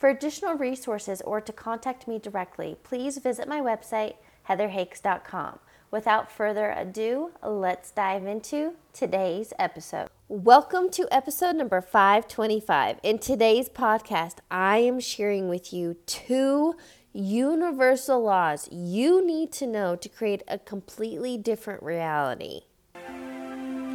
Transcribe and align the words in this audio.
For 0.00 0.08
additional 0.08 0.54
resources 0.54 1.20
or 1.20 1.42
to 1.42 1.52
contact 1.52 2.08
me 2.08 2.18
directly, 2.18 2.74
please 2.82 3.18
visit 3.18 3.46
my 3.46 3.60
website, 3.60 4.14
heatherhakes.com. 4.48 5.58
Without 5.90 6.32
further 6.32 6.70
ado, 6.70 7.32
let's 7.42 7.90
dive 7.90 8.24
into 8.24 8.76
today's 8.94 9.52
episode. 9.58 10.08
Welcome 10.26 10.88
to 10.92 11.06
episode 11.10 11.56
number 11.56 11.82
525. 11.82 12.98
In 13.02 13.18
today's 13.18 13.68
podcast, 13.68 14.36
I 14.50 14.78
am 14.78 15.00
sharing 15.00 15.50
with 15.50 15.70
you 15.70 15.98
two 16.06 16.76
universal 17.12 18.22
laws 18.22 18.70
you 18.72 19.22
need 19.22 19.52
to 19.52 19.66
know 19.66 19.96
to 19.96 20.08
create 20.08 20.42
a 20.48 20.58
completely 20.58 21.36
different 21.36 21.82
reality. 21.82 22.62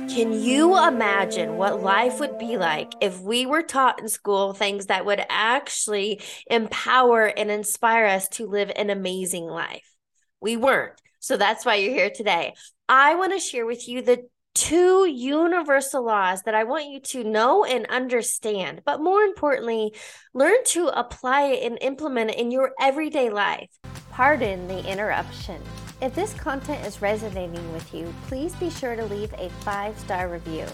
Can 0.07 0.31
you 0.31 0.77
imagine 0.77 1.57
what 1.57 1.81
life 1.81 2.19
would 2.19 2.37
be 2.37 2.57
like 2.57 2.93
if 3.01 3.19
we 3.19 3.45
were 3.45 3.63
taught 3.63 3.99
in 3.99 4.07
school 4.07 4.53
things 4.53 4.85
that 4.85 5.05
would 5.05 5.25
actually 5.29 6.21
empower 6.47 7.25
and 7.25 7.49
inspire 7.49 8.05
us 8.05 8.29
to 8.29 8.45
live 8.45 8.71
an 8.75 8.89
amazing 8.89 9.45
life? 9.45 9.89
We 10.39 10.57
weren't. 10.57 11.01
So 11.19 11.37
that's 11.37 11.65
why 11.65 11.75
you're 11.75 11.93
here 11.93 12.11
today. 12.11 12.53
I 12.87 13.15
want 13.15 13.33
to 13.33 13.39
share 13.39 13.65
with 13.65 13.89
you 13.89 14.03
the 14.03 14.27
two 14.53 15.05
universal 15.09 16.05
laws 16.05 16.43
that 16.43 16.55
I 16.55 16.63
want 16.63 16.85
you 16.85 16.99
to 16.99 17.23
know 17.23 17.65
and 17.65 17.85
understand, 17.87 18.83
but 18.85 19.01
more 19.01 19.21
importantly, 19.23 19.95
learn 20.33 20.63
to 20.67 20.87
apply 20.87 21.47
it 21.47 21.63
and 21.63 21.77
implement 21.81 22.29
it 22.29 22.39
in 22.39 22.51
your 22.51 22.71
everyday 22.79 23.29
life. 23.29 23.69
Pardon 24.15 24.65
the 24.69 24.81
interruption. 24.89 25.61
If 26.01 26.15
this 26.15 26.33
content 26.35 26.85
is 26.85 27.01
resonating 27.01 27.73
with 27.73 27.93
you, 27.93 28.15
please 28.27 28.55
be 28.55 28.69
sure 28.69 28.95
to 28.95 29.03
leave 29.07 29.33
a 29.33 29.49
five 29.59 29.99
star 29.99 30.29
review. 30.29 30.65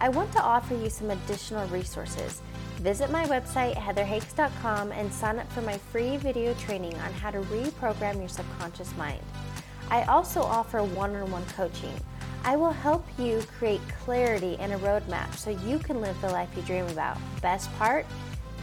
I 0.00 0.08
want 0.08 0.32
to 0.32 0.40
offer 0.40 0.74
you 0.74 0.88
some 0.88 1.10
additional 1.10 1.68
resources. 1.68 2.40
Visit 2.76 3.10
my 3.10 3.26
website, 3.26 3.74
heatherhakes.com, 3.74 4.92
and 4.92 5.12
sign 5.12 5.38
up 5.38 5.52
for 5.52 5.60
my 5.60 5.76
free 5.76 6.16
video 6.16 6.54
training 6.54 6.94
on 7.00 7.12
how 7.12 7.30
to 7.30 7.40
reprogram 7.40 8.20
your 8.20 8.28
subconscious 8.28 8.96
mind. 8.96 9.20
I 9.90 10.04
also 10.04 10.40
offer 10.40 10.82
one 10.82 11.14
on 11.14 11.30
one 11.30 11.44
coaching. 11.48 11.92
I 12.42 12.56
will 12.56 12.72
help 12.72 13.04
you 13.18 13.42
create 13.58 13.82
clarity 14.02 14.56
and 14.60 14.72
a 14.72 14.78
roadmap 14.78 15.34
so 15.34 15.50
you 15.50 15.78
can 15.78 16.00
live 16.00 16.18
the 16.22 16.28
life 16.28 16.48
you 16.56 16.62
dream 16.62 16.86
about. 16.86 17.18
Best 17.42 17.70
part? 17.76 18.06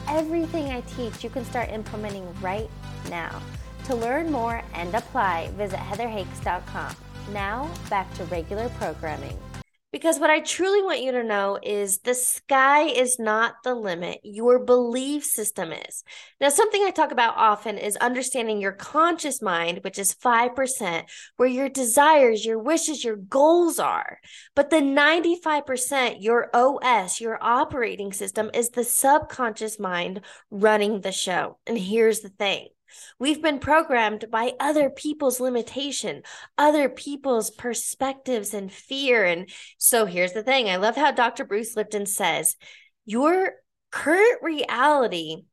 Everything 0.08 0.72
I 0.72 0.82
teach 0.82 1.24
you 1.24 1.30
can 1.30 1.46
start 1.46 1.70
implementing 1.70 2.28
right 2.42 2.72
now. 3.12 3.40
To 3.86 3.96
learn 3.96 4.32
more 4.32 4.64
and 4.74 4.94
apply, 4.96 5.52
visit 5.56 5.78
heatherhakes.com. 5.78 6.96
Now, 7.32 7.72
back 7.88 8.12
to 8.16 8.24
regular 8.26 8.70
programming. 8.70 9.38
Because 9.92 10.20
what 10.20 10.30
I 10.30 10.42
truly 10.42 10.82
want 10.82 11.04
you 11.04 11.14
to 11.14 11.24
know 11.24 11.58
is 11.64 12.00
the 12.00 12.16
sky 12.16 12.82
is 12.82 13.18
not 13.18 13.58
the 13.64 13.74
limit, 13.76 14.20
your 14.24 14.60
belief 14.60 15.24
system 15.24 15.72
is. 15.72 16.04
Now, 16.42 16.50
something 16.50 16.84
I 16.84 16.90
talk 16.90 17.12
about 17.12 17.38
often 17.38 17.78
is 17.78 17.96
understanding 17.98 18.60
your 18.60 18.74
conscious 18.74 19.42
mind, 19.42 19.82
which 19.84 19.98
is 19.98 20.14
5%, 20.16 21.04
where 21.38 21.48
your 21.48 21.70
desires, 21.70 22.44
your 22.44 22.60
wishes, 22.60 23.06
your 23.06 23.16
goals 23.16 23.80
are. 23.80 24.18
But 24.56 24.70
the 24.70 24.82
95%, 24.82 26.18
your 26.20 26.50
OS, 26.54 27.22
your 27.22 27.38
operating 27.40 28.12
system, 28.12 28.50
is 28.54 28.72
the 28.72 28.84
subconscious 28.84 29.80
mind 29.80 30.22
running 30.50 31.02
the 31.02 31.14
show. 31.14 31.60
And 31.66 31.78
here's 31.78 32.20
the 32.20 32.30
thing 32.30 32.68
We've 33.20 33.42
been 33.42 33.60
programmed 33.60 34.26
by 34.30 34.54
other 34.60 34.90
people's 34.90 35.40
limitation, 35.40 36.24
other 36.58 36.90
people's 36.90 37.52
perspectives 37.52 38.54
and 38.54 38.72
fear. 38.72 39.26
And 39.26 39.50
so 39.78 40.06
here's 40.06 40.34
the 40.34 40.44
thing 40.44 40.70
I 40.70 40.76
love 40.78 40.96
how 40.96 41.12
Dr. 41.12 41.46
Bruce 41.46 41.76
Lipton 41.76 42.06
says 42.06 42.56
your 43.06 43.54
current 43.92 44.42
reality 44.42 45.44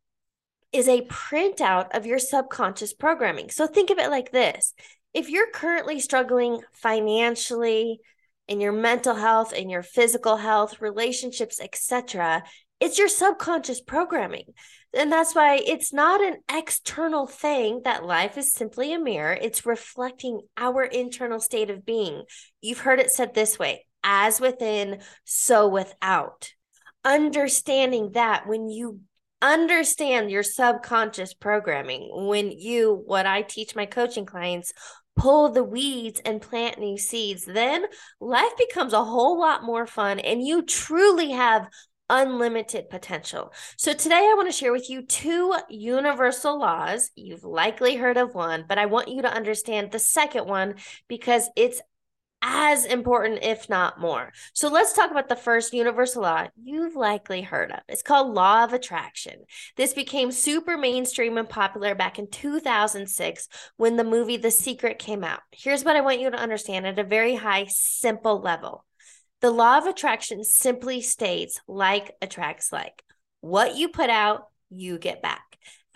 is 0.72 0.88
a 0.88 1.02
printout 1.02 1.94
of 1.94 2.06
your 2.06 2.18
subconscious 2.18 2.94
programming. 2.94 3.50
So 3.50 3.66
think 3.66 3.90
of 3.90 3.98
it 3.98 4.10
like 4.10 4.32
this 4.32 4.74
if 5.12 5.28
you're 5.28 5.50
currently 5.50 6.00
struggling 6.00 6.62
financially, 6.72 8.00
in 8.48 8.60
your 8.60 8.72
mental 8.72 9.14
health, 9.14 9.52
in 9.52 9.70
your 9.70 9.82
physical 9.82 10.36
health, 10.36 10.80
relationships, 10.80 11.60
etc., 11.60 12.42
it's 12.82 12.98
your 12.98 13.08
subconscious 13.08 13.80
programming. 13.80 14.46
And 14.92 15.10
that's 15.10 15.36
why 15.36 15.60
it's 15.64 15.92
not 15.92 16.20
an 16.20 16.38
external 16.52 17.28
thing 17.28 17.82
that 17.84 18.04
life 18.04 18.36
is 18.36 18.52
simply 18.52 18.92
a 18.92 18.98
mirror. 18.98 19.38
It's 19.40 19.64
reflecting 19.64 20.40
our 20.56 20.82
internal 20.82 21.38
state 21.38 21.70
of 21.70 21.86
being. 21.86 22.24
You've 22.60 22.80
heard 22.80 22.98
it 22.98 23.12
said 23.12 23.34
this 23.34 23.56
way 23.56 23.86
as 24.02 24.40
within, 24.40 24.98
so 25.24 25.68
without. 25.68 26.50
Understanding 27.04 28.10
that 28.14 28.48
when 28.48 28.68
you 28.68 29.00
understand 29.40 30.32
your 30.32 30.42
subconscious 30.42 31.34
programming, 31.34 32.10
when 32.12 32.50
you, 32.50 33.00
what 33.06 33.26
I 33.26 33.42
teach 33.42 33.76
my 33.76 33.86
coaching 33.86 34.26
clients, 34.26 34.72
pull 35.14 35.50
the 35.50 35.62
weeds 35.62 36.20
and 36.24 36.42
plant 36.42 36.80
new 36.80 36.98
seeds, 36.98 37.44
then 37.44 37.84
life 38.20 38.56
becomes 38.58 38.92
a 38.92 39.04
whole 39.04 39.38
lot 39.38 39.62
more 39.62 39.86
fun 39.86 40.18
and 40.18 40.44
you 40.44 40.62
truly 40.62 41.30
have 41.30 41.68
unlimited 42.08 42.90
potential. 42.90 43.52
So, 43.76 43.92
today 43.92 44.16
I 44.16 44.34
want 44.36 44.48
to 44.48 44.56
share 44.56 44.72
with 44.72 44.90
you 44.90 45.02
two 45.02 45.54
universal 45.68 46.58
laws. 46.58 47.10
You've 47.14 47.44
likely 47.44 47.96
heard 47.96 48.16
of 48.16 48.34
one, 48.34 48.64
but 48.68 48.78
I 48.78 48.86
want 48.86 49.08
you 49.08 49.22
to 49.22 49.32
understand 49.32 49.90
the 49.90 49.98
second 49.98 50.46
one 50.46 50.74
because 51.08 51.48
it's 51.56 51.80
as 52.42 52.84
important, 52.84 53.38
if 53.42 53.68
not 53.68 54.00
more. 54.00 54.32
So 54.52 54.68
let's 54.68 54.92
talk 54.92 55.10
about 55.10 55.28
the 55.28 55.36
first 55.36 55.72
universal 55.72 56.22
law 56.22 56.48
you've 56.60 56.96
likely 56.96 57.40
heard 57.40 57.70
of. 57.70 57.80
It's 57.88 58.02
called 58.02 58.34
Law 58.34 58.64
of 58.64 58.72
Attraction. 58.72 59.44
This 59.76 59.94
became 59.94 60.32
super 60.32 60.76
mainstream 60.76 61.38
and 61.38 61.48
popular 61.48 61.94
back 61.94 62.18
in 62.18 62.28
2006 62.28 63.48
when 63.76 63.96
the 63.96 64.04
movie 64.04 64.36
The 64.36 64.50
Secret 64.50 64.98
came 64.98 65.22
out. 65.22 65.40
Here's 65.52 65.84
what 65.84 65.96
I 65.96 66.00
want 66.00 66.20
you 66.20 66.30
to 66.30 66.36
understand 66.36 66.86
at 66.86 66.98
a 66.98 67.04
very 67.04 67.36
high, 67.36 67.66
simple 67.68 68.40
level 68.40 68.84
the 69.42 69.50
law 69.50 69.76
of 69.76 69.86
attraction 69.86 70.44
simply 70.44 71.02
states 71.02 71.60
like 71.66 72.14
attracts 72.22 72.72
like. 72.72 73.02
What 73.40 73.76
you 73.76 73.88
put 73.88 74.08
out, 74.08 74.46
you 74.70 74.98
get 74.98 75.20
back. 75.20 75.42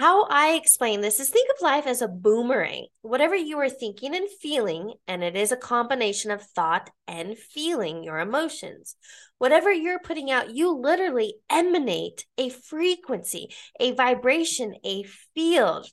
How 0.00 0.24
I 0.24 0.54
explain 0.54 1.00
this 1.00 1.20
is 1.20 1.30
think 1.30 1.48
of 1.50 1.62
life 1.62 1.86
as 1.86 2.02
a 2.02 2.08
boomerang. 2.08 2.88
Whatever 3.00 3.36
you 3.36 3.58
are 3.60 3.70
thinking 3.70 4.14
and 4.14 4.28
feeling, 4.42 4.94
and 5.06 5.22
it 5.22 5.36
is 5.36 5.52
a 5.52 5.56
combination 5.56 6.32
of 6.32 6.42
thought 6.42 6.90
and 7.06 7.38
feeling 7.38 8.02
your 8.02 8.18
emotions. 8.18 8.96
Whatever 9.38 9.72
you're 9.72 10.00
putting 10.00 10.30
out, 10.30 10.54
you 10.54 10.72
literally 10.72 11.36
emanate 11.48 12.26
a 12.36 12.50
frequency, 12.50 13.48
a 13.78 13.92
vibration, 13.92 14.74
a 14.84 15.04
field 15.34 15.86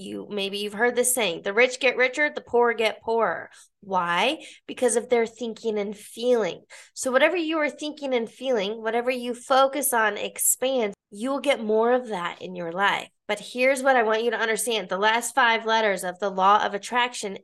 you 0.00 0.26
maybe 0.30 0.58
you've 0.58 0.72
heard 0.72 0.96
this 0.96 1.14
saying 1.14 1.42
the 1.42 1.52
rich 1.52 1.78
get 1.80 1.96
richer 1.96 2.30
the 2.34 2.40
poor 2.40 2.72
get 2.72 3.02
poorer. 3.02 3.50
Why? 3.82 4.44
Because 4.66 4.96
of 4.96 5.08
their 5.08 5.26
thinking 5.26 5.78
and 5.78 5.96
feeling. 5.96 6.62
So 6.94 7.10
whatever 7.10 7.36
you 7.36 7.58
are 7.58 7.70
thinking 7.70 8.14
and 8.14 8.28
feeling 8.28 8.82
whatever 8.82 9.10
you 9.10 9.34
focus 9.34 9.92
on 9.92 10.16
expands 10.16 10.94
you 11.10 11.30
will 11.30 11.40
get 11.40 11.62
more 11.62 11.92
of 11.92 12.08
that 12.08 12.40
in 12.40 12.54
your 12.54 12.72
life. 12.72 13.08
But 13.26 13.40
here's 13.40 13.82
what 13.82 13.96
i 13.96 14.02
want 14.02 14.22
you 14.22 14.30
to 14.30 14.40
understand. 14.40 14.88
The 14.88 14.98
last 14.98 15.34
five 15.34 15.66
letters 15.66 16.04
of 16.04 16.18
the 16.18 16.30
law 16.30 16.64
of 16.64 16.74
attraction 16.74 17.38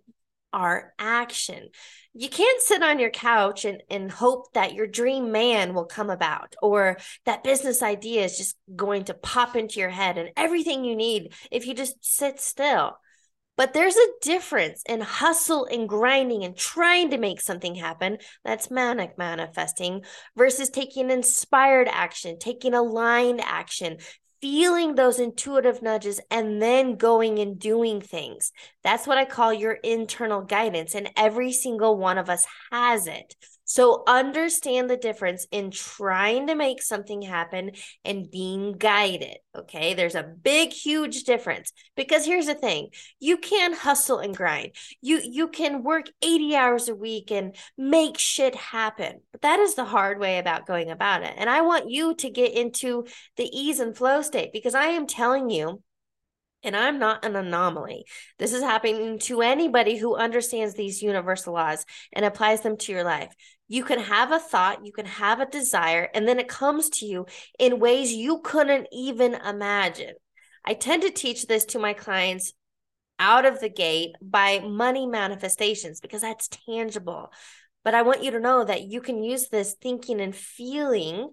are 0.53 0.93
action 0.99 1.69
you 2.19 2.31
can't 2.31 2.63
sit 2.63 2.83
on 2.83 2.99
your 2.99 3.11
couch 3.11 3.67
and, 3.67 3.83
and 3.91 4.11
hope 4.11 4.53
that 4.55 4.73
your 4.73 4.87
dream 4.87 5.33
man 5.33 5.75
will 5.75 5.85
come 5.85 6.09
about 6.09 6.55
or 6.63 6.97
that 7.27 7.45
business 7.45 7.83
idea 7.83 8.25
is 8.25 8.39
just 8.39 8.57
going 8.75 9.05
to 9.05 9.15
pop 9.15 9.55
into 9.55 9.81
your 9.81 9.91
head 9.91 10.17
and 10.17 10.31
everything 10.35 10.85
you 10.85 10.97
need 10.97 11.35
if 11.51 11.67
you 11.67 11.75
just 11.75 11.97
sit 12.01 12.41
still. 12.41 12.97
But 13.59 13.75
there's 13.75 13.97
a 13.97 14.09
difference 14.23 14.83
in 14.89 15.01
hustle 15.01 15.67
and 15.67 15.89
grinding 15.89 16.45
and 16.45 16.57
trying 16.57 17.11
to 17.11 17.19
make 17.19 17.41
something 17.41 17.75
happen. 17.75 18.19
That's 18.45 18.71
manic 18.71 19.19
manifesting 19.19 20.03
versus 20.37 20.71
taking 20.71 21.11
inspired 21.11 21.89
action, 21.91 22.39
taking 22.39 22.75
aligned 22.75 23.41
action, 23.43 23.99
feeling 24.47 24.95
those 24.95 25.19
intuitive 25.19 25.83
nudges 25.83 26.21
and 26.31 26.63
then 26.63 26.95
going 26.95 27.41
and 27.41 27.59
doing 27.59 28.01
things. 28.01 28.53
That's 28.85 29.05
what 29.05 29.19
I 29.19 29.25
call 29.25 29.53
your 29.53 29.73
internal 29.73 30.41
guidance. 30.41 30.95
And 30.95 31.11
every 31.17 31.51
single 31.51 31.99
one 31.99 32.17
of 32.17 32.31
us 32.31 32.47
has 32.71 33.09
it. 33.09 33.35
So 33.67 34.05
understand 34.07 34.89
the 34.89 34.97
difference 34.97 35.47
in 35.51 35.73
trying 35.73 36.47
to 36.47 36.55
make 36.55 36.81
something 36.81 37.21
happen 37.21 37.73
and 38.05 38.31
being 38.31 38.75
guided. 38.75 39.39
Okay. 39.57 39.95
There's 39.95 40.15
a 40.15 40.23
big, 40.23 40.73
huge 40.73 41.25
difference 41.25 41.73
because 41.97 42.25
here's 42.25 42.47
the 42.47 42.55
thing 42.55 42.91
you 43.19 43.37
can 43.37 43.73
hustle 43.73 44.19
and 44.19 44.37
grind. 44.37 44.71
You, 45.03 45.21
you 45.23 45.49
can 45.49 45.83
work 45.83 46.07
80 46.23 46.55
hours 46.55 46.89
a 46.89 46.95
week 46.95 47.33
and 47.33 47.57
make 47.77 48.19
shit 48.19 48.55
happen. 48.55 49.21
But 49.33 49.43
that 49.43 49.59
is 49.59 49.75
the 49.75 49.85
hard 49.85 50.21
way 50.21 50.39
about 50.39 50.67
going 50.67 50.91
about 50.91 51.25
it. 51.25 51.35
And 51.37 51.51
I 51.51 51.63
want 51.63 51.91
you 51.91 52.15
to 52.15 52.31
get 52.31 52.53
into 52.53 53.07
the 53.37 53.51
ease 53.53 53.81
and 53.81 53.97
flow 53.97 54.23
state 54.23 54.53
because 54.53 54.77
I 54.77 54.87
am 54.87 55.09
telling 55.09 55.51
you 55.51 55.83
and 56.63 56.77
I'm 56.77 56.99
not 56.99 57.25
an 57.25 57.37
anomaly. 57.37 58.05
This 58.39 58.53
is 58.53 58.63
happening 58.63 59.19
to 59.21 59.43
anybody 59.43 59.97
who 59.97 60.17
understands 60.17 60.75
these 60.75 61.03
universal 61.03 61.55
laws 61.55 61.85
and 62.13 62.25
applies 62.25 62.63
them 62.63 62.77
to 62.79 62.93
your 62.93 63.05
life. 63.05 63.33
You 63.69 63.85
can 63.85 63.99
have 63.99 64.33
a 64.33 64.39
thought, 64.39 64.85
you 64.85 64.93
can 64.93 65.07
have 65.07 65.41
a 65.41 65.47
desire, 65.47 66.09
and 66.15 66.27
then 66.27 66.39
it 66.39 66.49
comes 66.49 66.89
to 66.91 67.07
you 67.07 67.27
in 67.59 67.81
ways 67.81 68.13
you 68.13 68.41
couldn't 68.41 68.89
even 68.93 69.35
imagine. 69.35 70.15
I 70.65 70.75
tend 70.75 71.03
to 71.03 71.11
teach 71.11 71.47
this 71.47 71.65
to 71.67 71.79
my 71.79 71.93
clients 71.93 72.53
out 73.19 73.45
of 73.45 73.61
the 73.61 73.69
gate 73.69 74.15
by 74.21 74.61
money 74.61 75.07
manifestations 75.07 76.01
because 76.01 76.23
that's 76.23 76.49
tangible. 76.49 77.33
But 77.85 77.95
I 77.95 78.03
want 78.03 78.25
you 78.25 78.33
to 78.33 78.41
know 78.41 78.65
that 78.65 78.83
you 78.83 79.01
can 79.01 79.23
use 79.23 79.49
this 79.49 79.77
thinking 79.81 80.21
and 80.21 80.35
feeling 80.35 81.31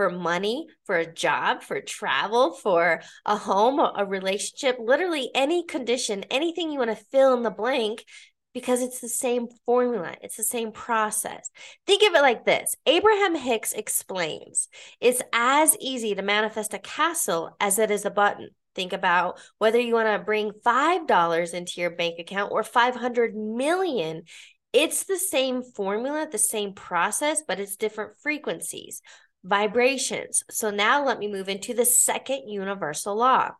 for 0.00 0.08
money, 0.08 0.66
for 0.86 0.96
a 0.96 1.12
job, 1.12 1.62
for 1.62 1.78
travel, 1.82 2.54
for 2.54 3.02
a 3.26 3.36
home, 3.36 3.78
a 3.78 4.06
relationship, 4.06 4.78
literally 4.80 5.30
any 5.34 5.62
condition, 5.62 6.24
anything 6.30 6.72
you 6.72 6.78
want 6.78 6.88
to 6.88 7.04
fill 7.12 7.34
in 7.34 7.42
the 7.42 7.50
blank 7.50 8.06
because 8.54 8.80
it's 8.80 9.00
the 9.00 9.10
same 9.10 9.46
formula, 9.66 10.14
it's 10.22 10.38
the 10.38 10.42
same 10.42 10.72
process. 10.72 11.50
Think 11.86 12.02
of 12.02 12.14
it 12.14 12.22
like 12.22 12.46
this 12.46 12.74
Abraham 12.86 13.34
Hicks 13.34 13.74
explains 13.74 14.68
it's 15.02 15.20
as 15.34 15.76
easy 15.80 16.14
to 16.14 16.22
manifest 16.22 16.72
a 16.72 16.78
castle 16.78 17.54
as 17.60 17.78
it 17.78 17.90
is 17.90 18.06
a 18.06 18.10
button. 18.10 18.48
Think 18.74 18.94
about 18.94 19.38
whether 19.58 19.78
you 19.78 19.92
want 19.92 20.08
to 20.08 20.24
bring 20.24 20.52
$5 20.64 21.52
into 21.52 21.78
your 21.78 21.90
bank 21.90 22.18
account 22.18 22.52
or 22.52 22.62
500 22.62 23.36
million. 23.36 24.22
It's 24.72 25.04
the 25.04 25.18
same 25.18 25.62
formula, 25.62 26.26
the 26.30 26.38
same 26.38 26.72
process, 26.72 27.42
but 27.46 27.60
it's 27.60 27.76
different 27.76 28.12
frequencies 28.22 29.02
vibrations. 29.44 30.42
So 30.50 30.70
now 30.70 31.04
let 31.04 31.18
me 31.18 31.28
move 31.28 31.48
into 31.48 31.74
the 31.74 31.84
second 31.84 32.48
universal 32.48 33.16
law 33.16 33.52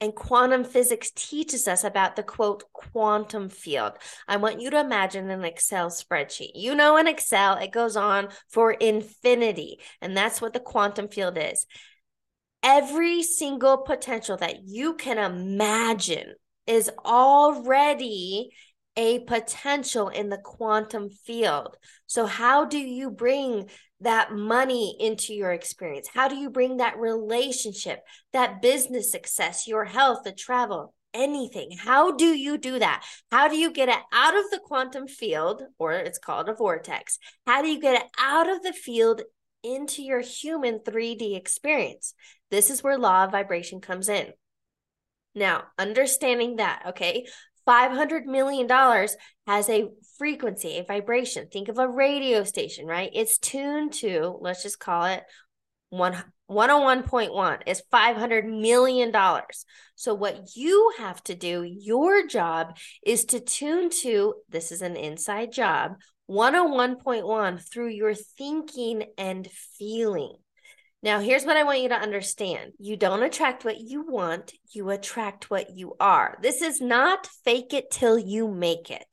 And 0.00 0.14
quantum 0.14 0.62
physics 0.62 1.10
teaches 1.14 1.66
us 1.66 1.82
about 1.82 2.16
the 2.16 2.22
quote 2.22 2.64
quantum 2.74 3.48
field. 3.48 3.94
I 4.28 4.36
want 4.36 4.60
you 4.60 4.68
to 4.70 4.80
imagine 4.80 5.30
an 5.30 5.44
Excel 5.44 5.88
spreadsheet. 5.88 6.50
You 6.54 6.74
know, 6.74 6.98
in 6.98 7.06
Excel, 7.06 7.56
it 7.56 7.72
goes 7.72 7.96
on 7.96 8.28
for 8.48 8.72
infinity. 8.72 9.80
And 10.02 10.14
that's 10.14 10.40
what 10.42 10.52
the 10.52 10.60
quantum 10.60 11.08
field 11.08 11.38
is. 11.40 11.66
Every 12.62 13.22
single 13.22 13.78
potential 13.78 14.36
that 14.36 14.66
you 14.66 14.94
can 14.94 15.16
imagine 15.16 16.34
is 16.66 16.90
already 17.04 18.50
a 18.96 19.20
potential 19.20 20.08
in 20.08 20.28
the 20.28 20.38
quantum 20.38 21.10
field. 21.10 21.76
So, 22.06 22.26
how 22.26 22.64
do 22.64 22.78
you 22.78 23.10
bring 23.10 23.68
that 24.00 24.32
money 24.32 24.96
into 24.98 25.34
your 25.34 25.52
experience? 25.52 26.08
How 26.12 26.28
do 26.28 26.36
you 26.36 26.50
bring 26.50 26.78
that 26.78 26.98
relationship, 26.98 28.00
that 28.32 28.62
business 28.62 29.10
success, 29.10 29.66
your 29.66 29.84
health, 29.84 30.20
the 30.24 30.32
travel, 30.32 30.94
anything? 31.12 31.70
How 31.76 32.12
do 32.12 32.26
you 32.26 32.58
do 32.58 32.78
that? 32.78 33.04
How 33.30 33.48
do 33.48 33.56
you 33.56 33.72
get 33.72 33.88
it 33.88 33.98
out 34.12 34.36
of 34.36 34.44
the 34.50 34.60
quantum 34.64 35.08
field, 35.08 35.62
or 35.78 35.92
it's 35.92 36.18
called 36.18 36.48
a 36.48 36.54
vortex? 36.54 37.18
How 37.46 37.62
do 37.62 37.68
you 37.68 37.80
get 37.80 38.00
it 38.00 38.08
out 38.18 38.48
of 38.48 38.62
the 38.62 38.72
field 38.72 39.22
into 39.62 40.02
your 40.02 40.20
human 40.20 40.80
3D 40.80 41.36
experience? 41.36 42.14
This 42.50 42.70
is 42.70 42.82
where 42.82 42.98
law 42.98 43.24
of 43.24 43.32
vibration 43.32 43.80
comes 43.80 44.08
in. 44.08 44.32
Now, 45.34 45.64
understanding 45.78 46.56
that, 46.56 46.82
okay, 46.88 47.26
$500 47.66 48.24
million 48.26 48.68
has 49.46 49.68
a 49.68 49.88
frequency, 50.18 50.78
a 50.78 50.84
vibration. 50.84 51.48
Think 51.48 51.68
of 51.68 51.78
a 51.78 51.88
radio 51.88 52.44
station, 52.44 52.86
right? 52.86 53.10
It's 53.12 53.38
tuned 53.38 53.92
to, 53.94 54.38
let's 54.40 54.62
just 54.62 54.78
call 54.78 55.04
it 55.06 55.24
one, 55.90 56.16
101.1 56.50 57.58
is 57.66 57.82
$500 57.92 58.44
million. 58.44 59.12
So, 59.94 60.14
what 60.14 60.50
you 60.54 60.92
have 60.98 61.22
to 61.24 61.34
do, 61.34 61.62
your 61.62 62.26
job 62.26 62.76
is 63.04 63.24
to 63.26 63.40
tune 63.40 63.90
to 64.02 64.34
this 64.48 64.72
is 64.72 64.82
an 64.82 64.96
inside 64.96 65.52
job 65.52 65.96
101.1 66.30 67.60
through 67.72 67.90
your 67.90 68.14
thinking 68.14 69.04
and 69.16 69.48
feeling. 69.78 70.34
Now, 71.06 71.20
here's 71.20 71.44
what 71.44 71.56
I 71.56 71.62
want 71.62 71.82
you 71.82 71.90
to 71.90 71.94
understand 71.94 72.72
you 72.80 72.96
don't 72.96 73.22
attract 73.22 73.64
what 73.64 73.78
you 73.78 74.02
want, 74.02 74.52
you 74.72 74.90
attract 74.90 75.52
what 75.52 75.70
you 75.70 75.94
are. 76.00 76.36
This 76.42 76.62
is 76.62 76.80
not 76.80 77.28
fake 77.44 77.72
it 77.72 77.92
till 77.92 78.18
you 78.18 78.48
make 78.48 78.90
it. 78.90 79.06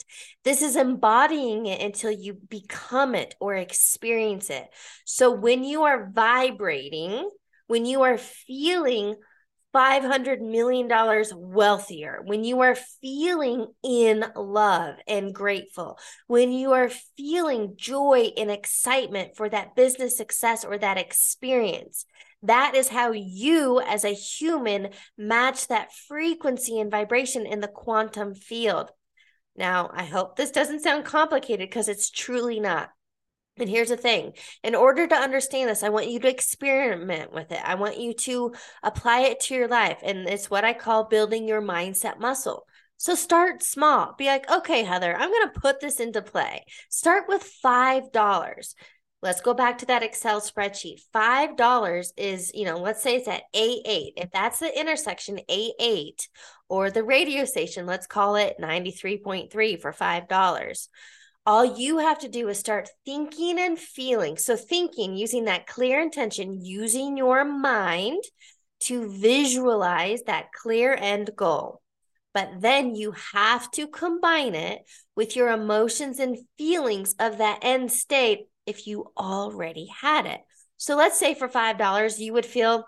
This 0.43 0.63
is 0.63 0.75
embodying 0.75 1.67
it 1.67 1.81
until 1.81 2.09
you 2.09 2.33
become 2.33 3.13
it 3.13 3.35
or 3.39 3.53
experience 3.53 4.49
it. 4.49 4.65
So, 5.05 5.29
when 5.29 5.63
you 5.63 5.83
are 5.83 6.09
vibrating, 6.11 7.29
when 7.67 7.85
you 7.85 8.01
are 8.01 8.17
feeling 8.17 9.13
$500 9.73 10.41
million 10.41 10.87
wealthier, 11.35 12.21
when 12.23 12.43
you 12.43 12.61
are 12.61 12.75
feeling 13.01 13.67
in 13.83 14.23
love 14.35 14.95
and 15.07 15.33
grateful, 15.33 15.97
when 16.27 16.51
you 16.51 16.73
are 16.73 16.91
feeling 17.17 17.73
joy 17.75 18.31
and 18.37 18.51
excitement 18.51 19.35
for 19.35 19.49
that 19.49 19.75
business 19.75 20.15
success 20.15 20.63
or 20.63 20.77
that 20.77 20.97
experience, 20.97 22.05
that 22.43 22.75
is 22.75 22.89
how 22.89 23.11
you, 23.13 23.79
as 23.79 24.03
a 24.03 24.13
human, 24.13 24.89
match 25.17 25.67
that 25.67 25.93
frequency 26.07 26.79
and 26.79 26.91
vibration 26.91 27.45
in 27.45 27.61
the 27.61 27.67
quantum 27.67 28.35
field. 28.35 28.91
Now, 29.55 29.89
I 29.93 30.03
hope 30.03 30.35
this 30.35 30.51
doesn't 30.51 30.81
sound 30.81 31.05
complicated 31.05 31.69
because 31.69 31.87
it's 31.87 32.09
truly 32.09 32.59
not. 32.59 32.89
And 33.57 33.69
here's 33.69 33.89
the 33.89 33.97
thing 33.97 34.33
in 34.63 34.73
order 34.73 35.05
to 35.05 35.15
understand 35.15 35.69
this, 35.69 35.83
I 35.83 35.89
want 35.89 36.09
you 36.09 36.19
to 36.19 36.29
experiment 36.29 37.31
with 37.31 37.51
it. 37.51 37.61
I 37.63 37.75
want 37.75 37.99
you 37.99 38.13
to 38.13 38.53
apply 38.81 39.21
it 39.21 39.41
to 39.41 39.53
your 39.53 39.67
life. 39.67 39.99
And 40.01 40.27
it's 40.27 40.49
what 40.49 40.65
I 40.65 40.73
call 40.73 41.03
building 41.03 41.47
your 41.47 41.61
mindset 41.61 42.19
muscle. 42.19 42.65
So 42.97 43.15
start 43.15 43.61
small. 43.61 44.15
Be 44.17 44.25
like, 44.25 44.49
okay, 44.49 44.83
Heather, 44.83 45.15
I'm 45.15 45.29
going 45.29 45.51
to 45.51 45.59
put 45.59 45.81
this 45.81 45.99
into 45.99 46.21
play. 46.21 46.65
Start 46.89 47.25
with 47.27 47.47
$5. 47.63 48.75
let's 49.21 49.41
go 49.41 49.53
back 49.53 49.79
to 49.79 49.85
that 49.87 50.03
Excel 50.03 50.41
spreadsheet. 50.41 51.01
$5 51.13 52.11
is, 52.17 52.51
you 52.53 52.65
know, 52.65 52.77
let's 52.77 53.03
say 53.03 53.17
it's 53.17 53.27
at 53.27 53.43
A8. 53.55 54.13
If 54.17 54.31
that's 54.31 54.59
the 54.59 54.79
intersection 54.79 55.39
A8 55.49 56.27
or 56.69 56.89
the 56.89 57.03
radio 57.03 57.45
station, 57.45 57.85
let's 57.85 58.07
call 58.07 58.35
it 58.35 58.55
93.3 58.59 59.79
for 59.81 59.93
$5. 59.93 60.87
All 61.45 61.77
you 61.77 61.97
have 61.97 62.19
to 62.19 62.29
do 62.29 62.47
is 62.47 62.57
start 62.57 62.89
thinking 63.05 63.59
and 63.59 63.77
feeling. 63.77 64.37
So, 64.37 64.55
thinking 64.55 65.15
using 65.15 65.45
that 65.45 65.67
clear 65.67 65.99
intention, 66.01 66.63
using 66.63 67.17
your 67.17 67.43
mind 67.43 68.23
to 68.81 69.09
visualize 69.09 70.23
that 70.23 70.51
clear 70.53 70.93
end 70.93 71.31
goal. 71.35 71.81
But 72.33 72.61
then 72.61 72.95
you 72.95 73.13
have 73.33 73.69
to 73.71 73.87
combine 73.87 74.55
it 74.55 74.81
with 75.15 75.35
your 75.35 75.49
emotions 75.49 76.19
and 76.19 76.37
feelings 76.57 77.13
of 77.19 77.37
that 77.37 77.59
end 77.61 77.91
state 77.91 78.47
if 78.65 78.87
you 78.87 79.11
already 79.17 79.87
had 80.01 80.25
it. 80.25 80.39
So 80.77 80.95
let's 80.95 81.19
say 81.19 81.33
for 81.33 81.47
$5, 81.47 82.19
you 82.19 82.33
would 82.33 82.45
feel 82.45 82.85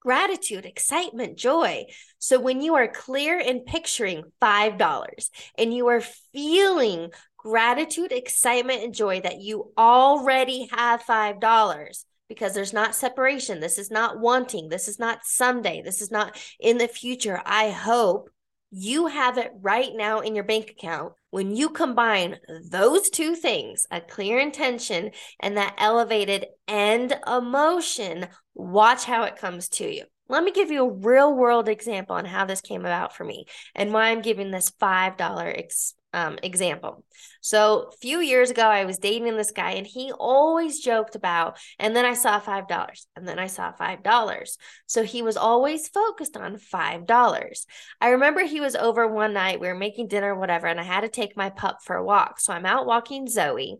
gratitude, 0.00 0.66
excitement, 0.66 1.36
joy. 1.36 1.86
So 2.18 2.38
when 2.38 2.60
you 2.60 2.76
are 2.76 2.86
clear 2.86 3.40
in 3.40 3.60
picturing 3.60 4.22
$5 4.40 5.30
and 5.58 5.74
you 5.74 5.88
are 5.88 6.02
feeling 6.32 7.10
gratitude, 7.46 8.10
excitement, 8.10 8.82
and 8.82 8.92
joy 8.92 9.20
that 9.20 9.40
you 9.40 9.70
already 9.78 10.68
have 10.72 11.00
$5 11.04 12.04
because 12.28 12.54
there's 12.54 12.72
not 12.72 12.96
separation. 12.96 13.60
This 13.60 13.78
is 13.78 13.88
not 13.88 14.18
wanting. 14.18 14.68
This 14.68 14.88
is 14.88 14.98
not 14.98 15.20
someday. 15.22 15.80
This 15.80 16.02
is 16.02 16.10
not 16.10 16.36
in 16.58 16.76
the 16.76 16.88
future. 16.88 17.40
I 17.46 17.70
hope 17.70 18.30
you 18.72 19.06
have 19.06 19.38
it 19.38 19.52
right 19.60 19.92
now 19.94 20.18
in 20.20 20.34
your 20.34 20.42
bank 20.42 20.70
account. 20.70 21.12
When 21.30 21.54
you 21.54 21.68
combine 21.68 22.40
those 22.68 23.10
two 23.10 23.36
things, 23.36 23.86
a 23.92 24.00
clear 24.00 24.40
intention 24.40 25.12
and 25.38 25.56
that 25.56 25.76
elevated 25.78 26.46
end 26.66 27.16
emotion, 27.28 28.26
watch 28.56 29.04
how 29.04 29.22
it 29.22 29.36
comes 29.36 29.68
to 29.68 29.88
you. 29.88 30.02
Let 30.28 30.42
me 30.42 30.50
give 30.50 30.72
you 30.72 30.84
a 30.84 30.92
real 30.92 31.32
world 31.32 31.68
example 31.68 32.16
on 32.16 32.24
how 32.24 32.44
this 32.44 32.60
came 32.60 32.80
about 32.80 33.14
for 33.14 33.22
me 33.22 33.46
and 33.76 33.92
why 33.92 34.08
I'm 34.08 34.20
giving 34.20 34.50
this 34.50 34.72
$5 34.72 35.56
ex- 35.56 35.94
um, 36.16 36.38
example. 36.42 37.04
So 37.42 37.90
a 37.92 37.96
few 37.98 38.20
years 38.20 38.50
ago, 38.50 38.62
I 38.62 38.86
was 38.86 38.98
dating 38.98 39.36
this 39.36 39.50
guy, 39.50 39.72
and 39.72 39.86
he 39.86 40.12
always 40.12 40.80
joked 40.80 41.14
about, 41.14 41.58
and 41.78 41.94
then 41.94 42.06
I 42.06 42.14
saw 42.14 42.40
five 42.40 42.66
dollars, 42.66 43.06
and 43.14 43.28
then 43.28 43.38
I 43.38 43.48
saw 43.48 43.70
five 43.72 44.02
dollars. 44.02 44.56
So 44.86 45.04
he 45.04 45.20
was 45.20 45.36
always 45.36 45.88
focused 45.88 46.36
on 46.36 46.56
five 46.56 47.06
dollars. 47.06 47.66
I 48.00 48.08
remember 48.08 48.40
he 48.40 48.60
was 48.60 48.74
over 48.74 49.06
one 49.06 49.34
night, 49.34 49.60
we 49.60 49.68
were 49.68 49.74
making 49.74 50.08
dinner, 50.08 50.34
whatever, 50.34 50.66
and 50.66 50.80
I 50.80 50.84
had 50.84 51.02
to 51.02 51.08
take 51.08 51.36
my 51.36 51.50
pup 51.50 51.82
for 51.82 51.96
a 51.96 52.04
walk. 52.04 52.40
So 52.40 52.54
I'm 52.54 52.66
out 52.66 52.86
walking 52.86 53.28
Zoe. 53.28 53.76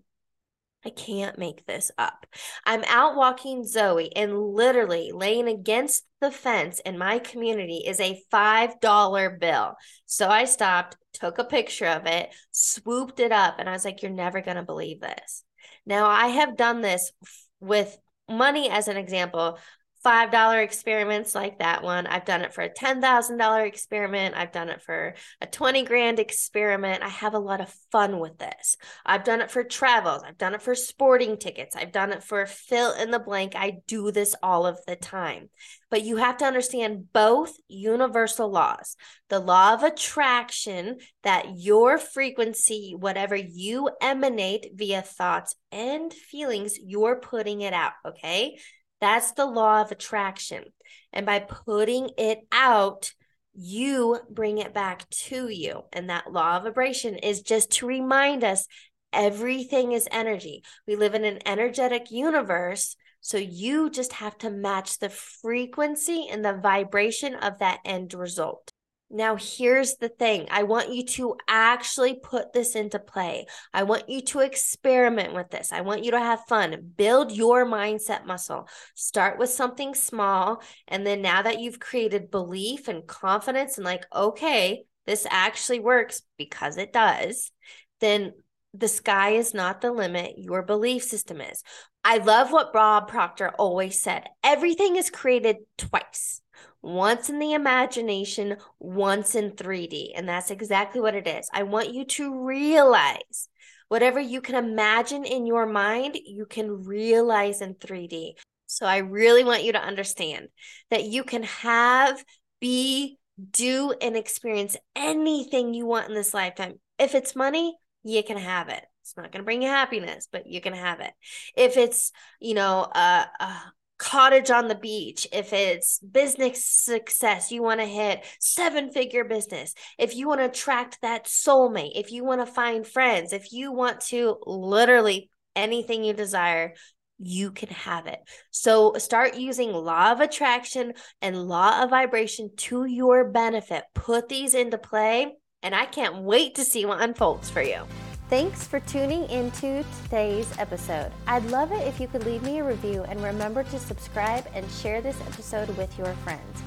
I 0.87 0.91
can't 0.91 1.37
make 1.37 1.67
this 1.67 1.91
up. 1.99 2.27
I'm 2.65 2.85
out 2.85 3.17
walking 3.17 3.67
Zoe, 3.67 4.15
and 4.15 4.39
literally 4.39 5.11
laying 5.13 5.49
against 5.49 6.07
the 6.21 6.31
fence 6.31 6.79
in 6.79 6.97
my 6.97 7.19
community 7.19 7.83
is 7.85 7.99
a 7.99 8.23
$5 8.33 9.41
bill. 9.41 9.75
So 10.07 10.29
I 10.29 10.45
stopped, 10.45 10.97
took 11.13 11.39
a 11.39 11.45
picture 11.45 11.87
of 11.87 12.07
it, 12.07 12.33
swooped 12.53 13.19
it 13.19 13.33
up, 13.33 13.57
and 13.59 13.69
I 13.69 13.73
was 13.73 13.85
like, 13.85 14.01
You're 14.01 14.13
never 14.13 14.41
going 14.43 14.59
to 14.59 14.63
believe 14.63 15.01
this. 15.01 15.43
Now, 15.85 16.07
I 16.07 16.29
have 16.29 16.57
done 16.57 16.83
this 16.83 17.11
with 17.59 17.99
money 18.29 18.71
as 18.71 18.87
an 18.87 18.97
example 18.97 19.59
$5 20.07 20.63
experiments 20.63 21.35
like 21.35 21.59
that 21.59 21.83
one. 21.83 22.07
I've 22.07 22.25
done 22.25 22.43
it 22.43 22.55
for 22.55 22.63
a 22.63 22.73
$10,000 22.73 23.67
experiment. 23.67 24.37
I've 24.37 24.53
done 24.53 24.69
it 24.69 24.81
for 24.81 25.15
a 25.41 25.47
20 25.47 25.83
grand 25.85 26.21
experiment. 26.21 27.03
I 27.03 27.09
have 27.09 27.35
a 27.35 27.41
lot 27.41 27.61
of 27.61 27.75
fun 27.91 28.21
with 28.21 28.39
this. 28.39 28.77
I've 29.05 29.25
done 29.25 29.41
it 29.41 29.51
for 29.51 29.65
travels. 29.65 30.23
I've 30.23 30.39
done 30.39 30.55
it 30.55 30.63
for 30.63 30.77
sporting 30.77 31.39
tickets. 31.39 31.75
I've 31.75 31.91
done 31.91 32.13
it 32.13 32.23
for 32.23 32.47
fill 32.47 32.93
in 32.93 33.11
the 33.11 33.19
blank. 33.19 33.55
I 33.57 33.79
do 33.89 34.13
this 34.13 34.37
all 34.43 34.65
of 34.65 34.79
the 34.87 34.95
time. 34.95 35.51
But 35.91 36.03
you 36.03 36.17
have 36.17 36.37
to 36.39 36.45
understand 36.45 37.13
both 37.13 37.55
universal 37.69 38.51
laws 38.51 38.97
the 39.29 39.41
law 39.41 39.75
of 39.75 39.83
attraction, 39.83 40.99
that 41.25 41.59
your 41.59 41.99
frequency, 41.99 42.95
whatever 42.97 43.35
you 43.35 43.91
emanate 44.01 44.71
via 44.75 45.03
thoughts 45.03 45.57
and 45.73 46.13
feelings, 46.13 46.79
you're 46.79 47.17
putting 47.17 47.61
it 47.61 47.73
out. 47.73 47.93
Okay. 48.07 48.59
That's 49.07 49.31
the 49.31 49.47
law 49.47 49.83
of 49.83 49.93
attraction. 49.93 50.65
And 51.13 51.25
by 51.25 51.39
putting 51.39 52.11
it 52.19 52.41
out, 52.51 53.13
you 53.55 54.19
bring 54.29 54.59
it 54.59 54.75
back 54.75 55.09
to 55.11 55.49
you. 55.49 55.83
And 55.93 56.11
that 56.11 56.33
law 56.33 56.57
of 56.57 56.65
vibration 56.65 57.15
is 57.15 57.43
just 57.43 57.71
to 57.75 57.87
remind 57.87 58.43
us 58.43 58.67
everything 59.13 59.93
is 59.93 60.09
energy. 60.11 60.65
We 60.89 60.97
live 60.97 61.15
in 61.15 61.25
an 61.25 61.39
energetic 61.47 62.11
universe. 62.11 62.97
So 63.21 63.39
you 63.39 63.91
just 63.91 64.13
have 64.15 64.37
to 64.39 64.51
match 64.51 64.99
the 64.99 65.11
frequency 65.11 66.27
and 66.29 66.45
the 66.45 66.55
vibration 66.61 67.37
of 67.37 67.61
that 67.61 67.79
end 67.85 68.13
result. 68.13 68.73
Now, 69.09 69.37
here's 69.37 69.95
the 69.97 70.09
thing 70.09 70.49
I 70.51 70.65
want 70.65 70.93
you 70.93 71.05
to 71.05 71.37
actually 71.49 72.15
put 72.15 72.53
this 72.53 72.75
into 72.75 72.99
play. 72.99 73.47
I 73.73 73.85
want 73.85 74.09
you 74.09 74.21
to 74.23 74.41
experiment 74.41 75.33
with 75.33 75.49
this. 75.51 75.73
I 75.73 75.83
want 75.83 76.05
you 76.05 76.11
to 76.11 76.19
have 76.19 76.41
fun. 76.49 76.93
Build 76.97 77.31
your 77.31 77.65
mindset 77.65 78.27
muscle. 78.27 78.69
Start 78.95 79.39
with 79.39 79.51
something 79.51 79.95
small. 79.95 80.61
And 80.89 81.07
then 81.07 81.23
now 81.23 81.43
that 81.43 81.61
you've 81.61 81.79
created 81.79 82.33
belief 82.33 82.89
and 82.89 83.07
confidence, 83.07 83.79
and 83.79 83.85
like, 83.85 84.05
okay, 84.13 84.83
this 85.07 85.25
actually 85.31 85.81
works 85.81 86.23
because 86.37 86.77
it 86.77 86.93
does, 86.93 87.53
then 88.01 88.33
the 88.75 88.89
sky 88.89 89.31
is 89.31 89.55
not 89.55 89.81
the 89.81 89.93
limit. 89.93 90.35
Your 90.37 90.63
belief 90.63 91.05
system 91.05 91.41
is. 91.41 91.63
I 92.05 92.19
love 92.19 92.53
what 92.53 92.73
Bob 92.73 93.09
Proctor 93.09 93.51
always 93.51 94.01
said 94.01 94.25
everything 94.43 94.97
is 94.97 95.11
created 95.11 95.57
twice 95.79 96.41
once 96.83 97.29
in 97.29 97.39
the 97.39 97.53
imagination, 97.53 98.57
once 98.79 99.35
in 99.35 99.53
3D. 99.53 100.13
And 100.15 100.29
that's 100.29 100.51
exactly 100.51 101.01
what 101.01 101.15
it 101.15 101.27
is. 101.27 101.49
I 101.53 101.65
want 101.65 101.93
you 101.93 102.05
to 102.05 102.45
realize 102.45 103.49
whatever 103.89 104.21
you 104.21 104.41
can 104.41 104.55
imagine 104.55 105.25
in 105.25 105.47
your 105.47 105.67
mind, 105.67 106.19
you 106.25 106.47
can 106.47 106.85
realize 106.85 107.61
in 107.61 107.75
3D. 107.75 108.33
So 108.67 108.87
I 108.87 108.99
really 108.99 109.45
want 109.45 109.65
you 109.65 109.73
to 109.73 109.83
understand 109.83 110.49
that 110.91 111.05
you 111.05 111.25
can 111.25 111.45
have, 111.45 112.23
be, 112.61 113.19
do, 113.51 113.95
and 114.01 114.17
experience 114.17 114.77
anything 114.95 115.75
you 115.75 115.87
want 115.87 116.09
in 116.09 116.15
this 116.15 116.35
lifetime. 116.35 116.81
If 116.99 117.15
it's 117.15 117.37
money, 117.37 117.77
you 118.03 118.23
can 118.23 118.39
have 118.39 118.69
it. 118.69 118.85
It's 119.03 119.17
not 119.17 119.31
going 119.31 119.41
to 119.41 119.45
bring 119.45 119.63
you 119.63 119.69
happiness, 119.69 120.27
but 120.31 120.47
you 120.47 120.61
can 120.61 120.73
have 120.73 121.01
it. 121.01 121.13
If 121.57 121.77
it's, 121.77 122.11
you 122.41 122.55
know, 122.55 122.89
a, 122.93 123.27
a, 123.39 123.63
cottage 123.99 124.51
on 124.51 124.69
the 124.69 124.75
beach, 124.75 125.27
if 125.33 125.53
it's 125.53 125.99
business 126.01 126.65
success, 126.65 127.51
you 127.51 127.63
want 127.63 127.81
to 127.81 127.87
hit 127.87 128.25
seven 128.41 128.91
figure 128.91 129.25
business, 129.25 129.75
if 129.99 130.15
you 130.15 130.29
want 130.29 130.41
to 130.41 130.47
attract 130.47 130.99
that 131.03 131.27
soulmate, 131.27 131.93
if 131.95 132.13
you 132.13 132.25
want 132.25 132.41
to 132.41 132.53
find 132.53 132.87
friends, 132.87 133.33
if 133.33 133.53
you 133.53 133.73
want 133.73 134.01
to 134.01 134.37
literally 134.47 135.31
anything 135.55 136.05
you 136.05 136.13
desire, 136.13 136.75
you 137.19 137.51
can 137.51 137.71
have 137.71 138.07
it. 138.07 138.21
So 138.51 138.95
start 138.99 139.37
using 139.37 139.73
law 139.73 140.13
of 140.13 140.21
attraction 140.21 140.93
and 141.23 141.49
law 141.49 141.83
of 141.83 141.91
vibration 141.91 142.51
to 142.57 142.85
your 142.85 143.31
benefit. 143.31 143.85
Put 143.95 144.29
these 144.29 144.55
into 144.55 144.79
play, 144.79 145.33
and 145.63 145.75
I 145.75 145.87
can't 145.87 146.23
wait 146.23 146.57
to 146.57 146.65
see 146.65 146.85
what 146.85 147.01
unfolds 147.01 147.49
for 147.49 147.63
you. 147.63 147.87
Thanks 148.29 148.67
for 148.67 148.81
tuning 148.81 149.31
into 149.31 149.85
today's 150.03 150.53
episode. 150.59 151.13
I'd 151.29 151.45
love 151.45 151.71
it 151.71 151.87
if 151.87 152.01
you 152.01 152.09
could 152.09 152.27
leave 152.27 152.43
me 152.43 152.59
a 152.59 152.65
review 152.65 153.05
and 153.05 153.23
remember 153.23 153.63
to 153.63 153.79
subscribe 153.79 154.45
and 154.53 154.69
share 154.69 155.01
this 155.01 155.21
episode 155.21 155.69
with 155.77 155.97
your 155.97 156.13
friends. 156.25 156.63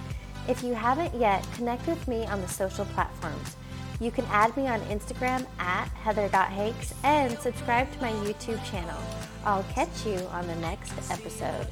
If 0.47 0.63
you 0.63 0.73
haven't 0.73 1.13
yet, 1.13 1.45
connect 1.55 1.85
with 1.85 2.07
me 2.07 2.25
on 2.27 2.39
the 2.39 2.47
social 2.47 2.85
platforms. 2.85 3.57
You 3.99 4.09
can 4.09 4.23
add 4.29 4.55
me 4.55 4.67
on 4.67 4.79
Instagram 4.83 5.45
at 5.59 5.89
heather.hakes 5.89 6.93
and 7.03 7.37
subscribe 7.39 7.91
to 7.91 8.01
my 8.01 8.11
YouTube 8.11 8.63
channel. 8.63 8.97
I'll 9.43 9.63
catch 9.63 10.05
you 10.05 10.17
on 10.31 10.47
the 10.47 10.55
next 10.55 10.93
episode. 11.11 11.67